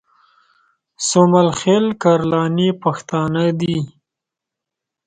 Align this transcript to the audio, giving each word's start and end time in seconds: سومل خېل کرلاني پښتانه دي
سومل 1.07 1.49
خېل 1.59 1.85
کرلاني 2.01 2.69
پښتانه 2.83 3.43
دي 3.59 3.77